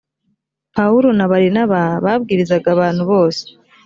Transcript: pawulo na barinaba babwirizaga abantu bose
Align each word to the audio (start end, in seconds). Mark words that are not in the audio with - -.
pawulo 0.75 1.09
na 1.17 1.25
barinaba 1.31 1.81
babwirizaga 2.03 2.67
abantu 2.75 3.01
bose 3.11 3.43